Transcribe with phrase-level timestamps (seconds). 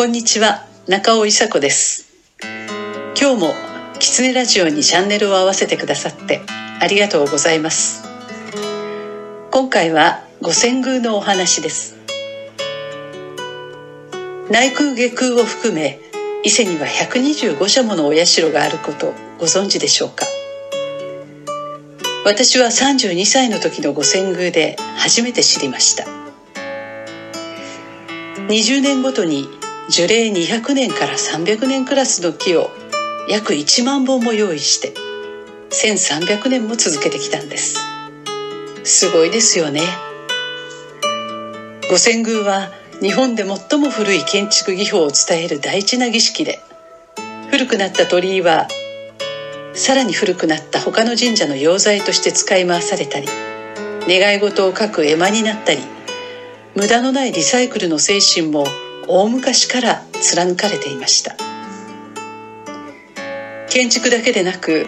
[0.00, 2.08] こんにちは中尾伊佐子です。
[3.20, 3.52] 今日も
[3.98, 6.40] キツネラジオにチャンネルを合わせてくださって
[6.80, 8.02] ありがとうございます。
[9.50, 11.98] 今回は五千宮のお話です。
[14.50, 16.00] 内宮下宮を含め
[16.44, 20.24] 伊勢には125社ものお社があることご存知でしょうか？
[22.24, 26.06] 私は32歳の時の五千宮で初めて知りました。
[28.48, 29.46] 20年ごとに
[29.90, 32.70] 樹齢200年から300年クラスの木を
[33.28, 34.94] 約1万本も用意して
[35.70, 37.80] 1300年も続けてきたんです。
[38.84, 39.80] すごいですよね。
[41.90, 46.60] 五千宮は日本で最も古い建築技法を伝える大事な儀式で
[47.50, 48.68] 古くなった鳥居は
[49.74, 53.26] さらに古くなった他の神社の用材として使い回されたり
[54.06, 55.78] 願い事を書く絵馬になったり
[56.76, 58.66] 無駄のないリサイクルの精神も
[59.12, 61.34] 大昔から貫かれていました。
[63.68, 64.86] 建築だけでなく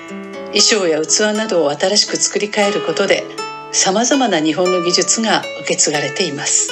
[0.54, 3.24] 衣装や器などを新しく作り変えることで
[3.72, 6.70] さまざまな日本の技術が受け継がれています。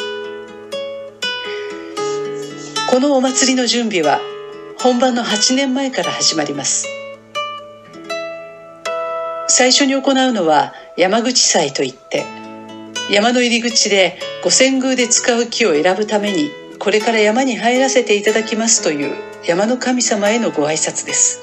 [2.88, 4.20] このお祭りの準備は
[4.78, 6.86] 本番の8年前から始まります。
[9.48, 12.24] 最初に行うのは山口祭といって
[13.10, 19.14] 山の入り口で五千宮で使う木を選ぶためにこれから山に入らせていただきますという
[19.46, 21.42] 山の神様へのご挨拶です。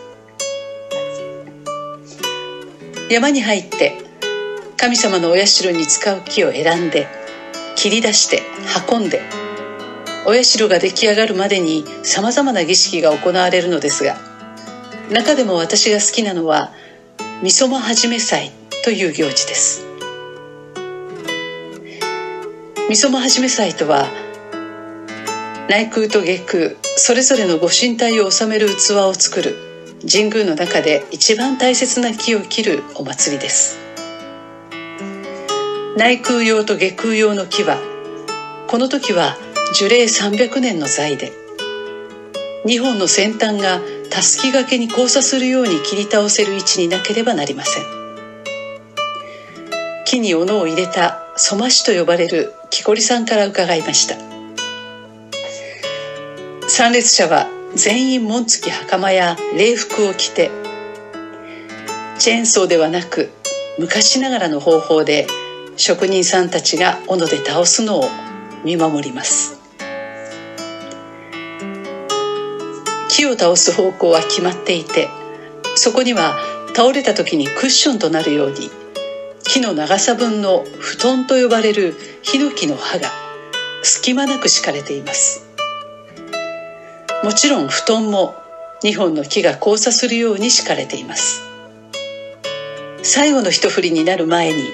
[3.12, 3.94] 山に入って
[4.78, 7.08] 神様のお社に使う木を選んで
[7.76, 8.42] 切り出して
[8.92, 9.22] 運んで
[10.26, 14.18] お社が出来上がるまでにさまざまな儀式が行われるのですが
[15.10, 16.74] 中でも私が好きなのは
[17.44, 18.52] みそまはじめ祭
[18.84, 19.86] という行事です。
[22.90, 24.08] みそまはじめ祭とは
[25.70, 29.56] 内宮と下宮それぞれのご神体を収める器を作る
[30.10, 33.78] 神宮の中で一番大切な木を切るお祭りです。
[35.98, 37.78] 内宮用と下宮用の木は
[38.68, 39.36] この時は
[39.74, 41.34] 樹齢300年の材で
[42.66, 47.84] 2本の先端がたすき掛けに交差するように切り倒せる位置になければなりません。
[50.06, 54.37] 木に斧を入れたそましと呼ばれる木こりさんから伺いました。
[56.70, 60.52] 参列者は全員紋付き袴や礼服を着て
[62.20, 63.30] チェーンソーではなく
[63.80, 65.28] 昔ながらの方法で
[65.78, 68.10] 職人さんたちが斧で倒すのを
[68.66, 69.62] 見守ります。
[73.10, 75.08] 木を倒す方向は決まっていて
[75.76, 76.38] そこには
[76.76, 78.70] 倒れた時にクッションとなるように
[79.44, 83.10] 木の長さ分の布団と呼ばれるヒノキの刃が
[83.84, 85.47] 隙間なく敷かれています。
[87.24, 88.36] もちろん布団も
[88.84, 91.42] 2本の木が交差するように敷かれています。
[93.02, 94.70] 最後の一振りになる前に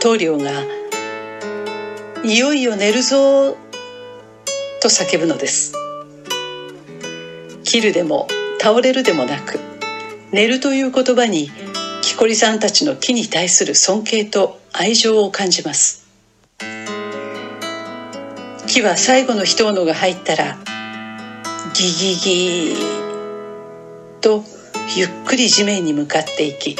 [0.00, 0.50] 棟梁が
[2.24, 3.56] 「いよいよ寝るぞ」
[4.80, 5.72] と叫ぶのです。
[7.64, 8.28] 切るでも
[8.60, 9.58] 倒れるでもなく
[10.30, 11.50] 寝るという言葉に
[12.02, 16.06] 木こりさんたちの木に対する尊敬と愛情を感じます。
[18.68, 20.58] 木は最後の一斧が入ったら
[21.78, 22.76] ギギギ
[24.20, 24.42] と
[24.96, 26.76] ゆっくり地面に向かっていき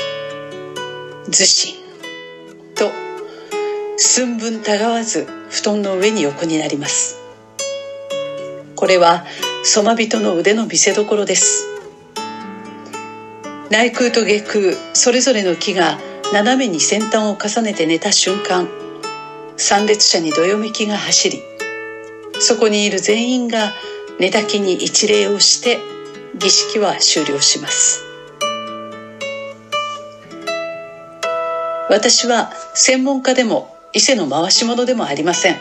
[1.28, 2.90] ずしんと
[3.96, 7.16] 寸分たがわず布団の上に横になります。
[8.74, 9.24] これは
[9.62, 11.68] そま人の腕の見せ所です。
[13.70, 16.00] 内空と下空それぞれの木が
[16.32, 18.68] 斜めに先端を重ねて寝た瞬間
[19.56, 21.40] 参列者にどよめきが走り
[22.40, 23.72] そこにいる全員が
[24.18, 25.78] 寝たきに一礼をして
[26.36, 28.04] 儀式は終了します。
[31.88, 35.56] 私は専門家でも伊勢の回し者でもありません。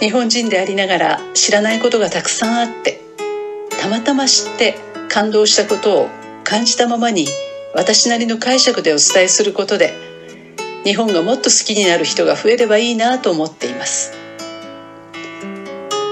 [0.00, 3.00] 日本人でありながら知らないことがたくさんあって
[3.80, 4.74] たまたま知って
[5.08, 6.08] 感動したことを
[6.42, 7.26] 感じたままに
[7.74, 9.94] 私なりの解釈でお伝えすることで
[10.84, 14.13] 日本がもっと好きになる人が増えればいいなと思っています。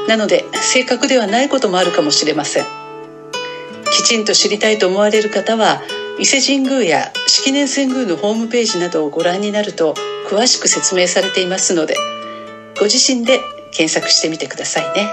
[0.08, 2.64] なので正確ではないこともあるかもしれません。
[3.92, 5.82] きちんと知りたいと思われる方は
[6.18, 9.94] 伊勢神宮や式年遷宮のホームページなどをご覧になると
[10.28, 11.94] 詳しく説明されていますので
[12.78, 13.40] ご自身で
[13.70, 15.08] 検索してみてくださいね。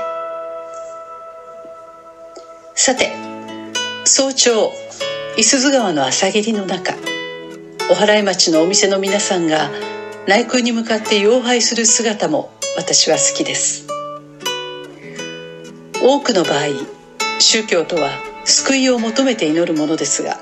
[2.76, 3.12] さて
[4.06, 4.72] 早朝
[5.36, 6.94] 五十鈴川の朝霧の中
[7.92, 9.70] お祓い町のお店の皆さんが
[10.28, 13.99] 内宮に向かって妖拝する姿も私は好きです。
[16.02, 16.68] 多くの場合
[17.40, 18.12] 宗教とは
[18.46, 20.38] 救いを求めて祈るものですが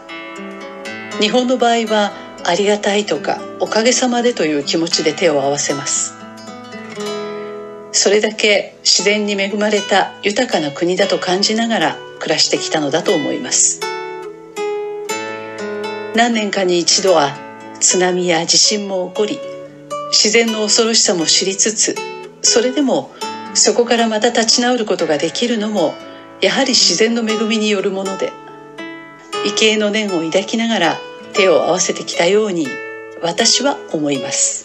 [1.20, 2.12] 日本の場合は
[2.46, 6.14] ありがたいとかおかげさまでという気持ちで手を合わせます。
[7.92, 13.80] それだけ自然に恵まれた豊かな国だと感じながら暮らしてきたのだと思います。
[16.16, 17.36] 何年かに一度は
[17.80, 19.40] 津波や地震も起こり
[20.12, 21.96] 自然の恐ろしさも知りつつ
[22.42, 23.12] それでも
[23.58, 25.94] そこからまた立ち直ることができるのも
[26.42, 28.32] やはり自然の恵みによるもので
[29.46, 30.98] 畏敬の念を抱きながら
[31.34, 32.68] 手を合わせてきたように
[33.22, 34.64] 私は思います。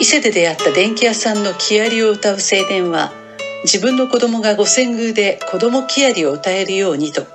[0.00, 3.12] 伊勢で出会った電気屋さんの木遣りを歌う青年は
[3.64, 7.26] 自分の子供が五千宮で子供木遣りを歌えるようにと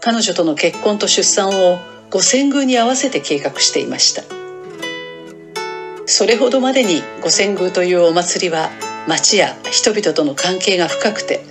[0.00, 1.78] 彼女との結婚と出産を
[2.10, 4.39] 五千宮に合わせて計画していました。
[6.10, 8.68] それほどまでに五千宮というお祭りは
[9.06, 11.44] 町や人々との関係が深くて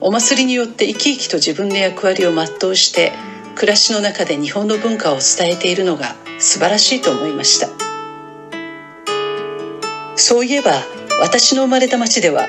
[0.00, 3.12] お祭りによって生き生きと自分の役割を全うして
[3.54, 7.68] 暮らしの中で日本の文化を伝えているのが素晴らしいと思いました。
[10.16, 10.72] そういえば
[11.20, 12.48] 私の生まれた町では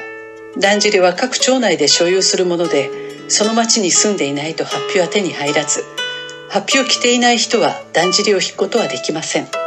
[0.58, 2.90] だんじりは各町内で所有するもので
[3.30, 5.84] その町に住んでいないと発表は手に入らず
[6.50, 9.61] 発表を着ていない人はだんじりを引くことはできません。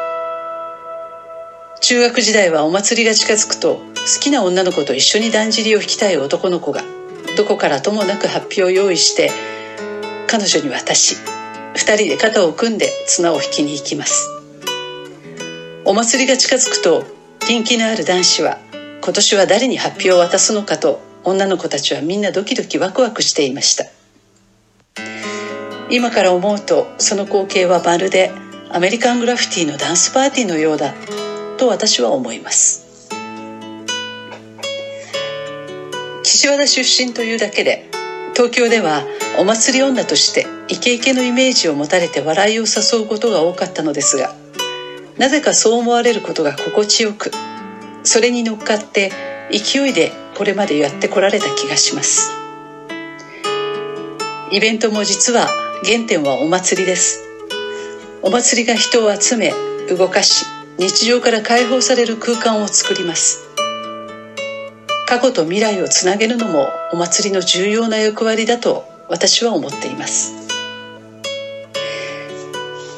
[1.87, 3.83] 中学時代はお祭りが近づくと好
[4.19, 6.81] きな女の子と一緒にだんじりを引きたい男の子が
[7.37, 9.31] どこからともなく発表を用意して
[10.27, 11.17] 彼女に渡し
[11.75, 14.31] 2人で肩を組んで綱を引きに行きます。
[15.85, 17.05] お祭りが近づくと
[17.47, 18.57] 人気のある男子は
[19.03, 23.85] 今年は誰に発表を渡すのかと女の子たちはみんなドキドキワクワクしていました。
[25.91, 28.31] 今から思うとその光景はまるで
[28.71, 30.95] アメリカングラフィティのダンスパーティーのようだ。
[31.57, 32.85] と私は思います。
[36.23, 37.89] 岸和田出身というだけで
[38.35, 39.05] 東京では
[39.39, 44.35] お祭り女としてイケイケのイメージを持たれて笑いを誘うことが多かったのですが
[45.17, 47.31] なぜかそう思われることが心地よく
[48.03, 49.13] それに乗っかって
[49.51, 52.33] 勢いでこれまでやってこられた気がします。
[54.51, 55.49] イベントも実は
[55.85, 57.23] 原点はお祭りです。
[58.23, 59.53] お祭りが人を集め
[59.89, 63.45] 動かし日常から解放される空間を作ります。
[65.07, 70.35] 過去と未来をつなげるのもお祭りの重要な役割だと私は思っています。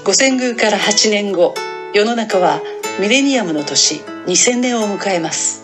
[0.05, 1.55] 五千宮から8年後
[1.93, 2.61] 世の中は
[2.99, 3.97] ミレニアムの年
[4.27, 5.63] 2000年を迎えます。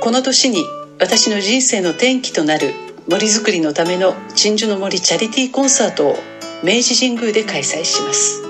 [0.00, 0.64] この年に
[0.98, 2.72] 私の人生の転機となる
[3.08, 6.16] 森づくりのための鎮守の森チャリティーコンサートを
[6.64, 8.45] 明治神宮で開催します。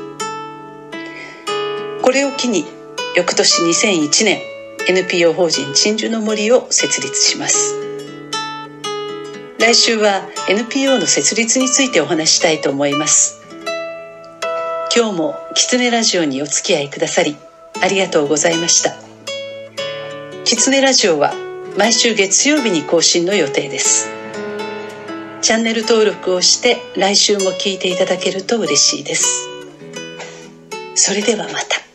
[2.06, 2.64] これを機に
[3.16, 4.40] 翌年2001年
[4.88, 7.74] NPO 法人鎮守の森を設立します。
[9.58, 13.42] 来週は NPO の設立についてお話したいと思います。
[14.96, 17.36] 今日もキツネラジオにお付き合いくださり
[17.82, 18.94] ありがとうございました。
[20.44, 21.34] キツネラジオは
[21.76, 24.08] 毎週月曜日に更新の予定です。
[25.42, 29.48] チャンネル登録をして来週も聞いていただけると嬉しいです。
[30.94, 31.85] それではまた。